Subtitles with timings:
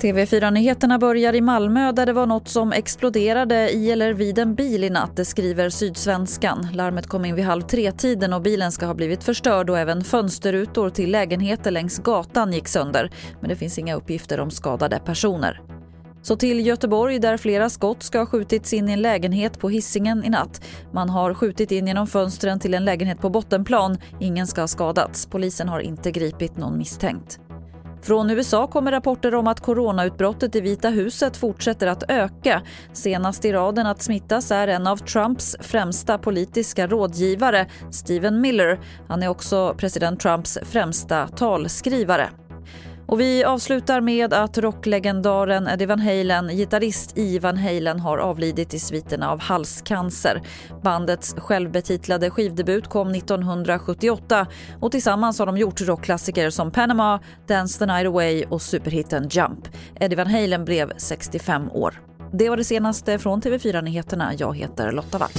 [0.00, 4.84] TV4-nyheterna börjar i Malmö där det var något som exploderade i eller vid en bil
[4.84, 6.68] i natt, det skriver Sydsvenskan.
[6.72, 10.90] Larmet kom in vid halv tre-tiden och bilen ska ha blivit förstörd och även fönsterrutor
[10.90, 13.10] till lägenheter längs gatan gick sönder.
[13.40, 15.75] Men det finns inga uppgifter om skadade personer.
[16.26, 20.24] Så till Göteborg där flera skott ska ha skjutits in i en lägenhet på hissingen
[20.24, 20.64] i natt.
[20.92, 23.98] Man har skjutit in genom fönstren till en lägenhet på bottenplan.
[24.20, 25.26] Ingen ska ha skadats.
[25.26, 27.40] Polisen har inte gripit någon misstänkt.
[28.02, 32.62] Från USA kommer rapporter om att coronautbrottet i Vita huset fortsätter att öka.
[32.92, 38.80] Senast i raden att smittas är en av Trumps främsta politiska rådgivare, Stephen Miller.
[39.08, 42.30] Han är också president Trumps främsta talskrivare.
[43.08, 48.74] Och vi avslutar med att rocklegendaren Eddie Van Halen, gitarrist i Van Halen, har avlidit
[48.74, 50.42] i sviterna av halscancer.
[50.82, 54.46] Bandets självbetitlade skivdebut kom 1978
[54.80, 59.68] och tillsammans har de gjort rockklassiker som Panama, Dance the Night Away och superhitten Jump.
[60.00, 62.02] Eddie Van Halen blev 65 år.
[62.32, 64.34] Det var det senaste från TV4 Nyheterna.
[64.38, 65.30] Jag heter Lotta Wall.